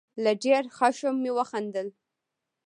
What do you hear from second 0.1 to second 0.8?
له ډېر